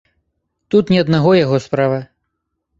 Тут 0.75 0.85
не 0.95 1.03
аднаго 1.03 1.35
яго 1.45 1.63
справа. 1.69 2.03